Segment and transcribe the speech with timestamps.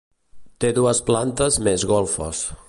[0.63, 2.43] Té dues plantes més golfes.